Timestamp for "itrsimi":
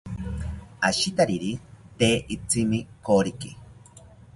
2.37-2.79